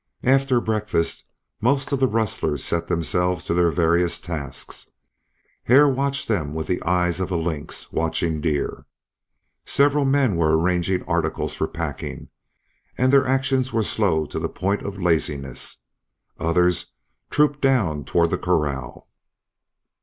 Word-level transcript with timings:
After 0.23 0.59
breakfast 0.59 1.25
most 1.61 1.91
of 1.91 1.99
the 1.99 2.07
rustlers 2.07 2.63
set 2.63 2.87
themselves 2.87 3.45
to 3.45 3.53
their 3.53 3.69
various 3.69 4.19
tasks. 4.19 4.89
Hare 5.65 5.87
watched 5.87 6.27
them 6.27 6.55
with 6.55 6.65
the 6.65 6.81
eyes 6.81 7.19
of 7.19 7.29
a 7.29 7.35
lynx 7.35 7.91
watching 7.91 8.41
deer. 8.41 8.87
Several 9.63 10.03
men 10.05 10.35
were 10.35 10.57
arranging 10.59 11.03
articles 11.03 11.53
for 11.53 11.67
packing, 11.67 12.29
and 12.97 13.13
their 13.13 13.27
actions 13.27 13.71
were 13.71 13.83
slow 13.83 14.25
to 14.25 14.39
the 14.39 14.49
point 14.49 14.81
of 14.81 14.99
laziness; 14.99 15.83
others 16.39 16.93
trooped 17.29 17.61
down 17.61 18.03
toward 18.03 18.31
the 18.31 18.39
corral. 18.39 19.07